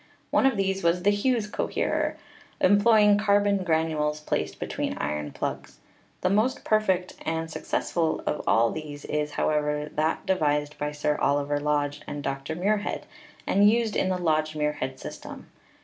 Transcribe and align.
One 0.31 0.47
of 0.47 0.57
these 0.57 0.81
was 0.83 1.03
the 1.03 1.11
Hughes 1.11 1.45
coherer, 1.45 2.17
employing 2.59 3.19
carbon 3.19 3.63
granules 3.63 4.19
placed 4.19 4.59
between 4.59 4.97
iron 4.97 5.31
plugs. 5.31 5.77
The 6.21 6.29
most 6.31 6.63
perfect 6.63 7.13
and 7.21 7.51
suc 7.51 7.61
cessful 7.65 8.23
of 8.25 8.41
all 8.47 8.71
these 8.71 9.05
is, 9.05 9.33
however, 9.33 9.91
that 9.93 10.25
devised 10.25 10.75
by 10.79 10.91
Sir 10.91 11.17
Oliver 11.19 11.59
Lodge 11.59 12.01
and 12.07 12.23
Dr. 12.23 12.55
Muirhead, 12.55 13.05
and 13.45 13.69
used 13.69 13.95
in 13.95 14.09
the 14.09 14.17
Lodge 14.17 14.55
Muirhead 14.55 14.99
system. 14.99 15.51